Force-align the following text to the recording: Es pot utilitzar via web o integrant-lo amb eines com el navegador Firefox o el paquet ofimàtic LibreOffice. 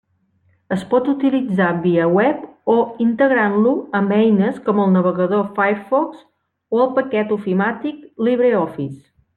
Es 0.75 0.85
pot 0.93 1.09
utilitzar 1.11 1.67
via 1.83 2.07
web 2.13 2.47
o 2.75 2.77
integrant-lo 3.05 3.75
amb 4.01 4.15
eines 4.17 4.59
com 4.69 4.83
el 4.87 4.91
navegador 4.97 5.47
Firefox 5.61 6.27
o 6.79 6.85
el 6.87 6.93
paquet 7.01 7.39
ofimàtic 7.41 8.05
LibreOffice. 8.29 8.99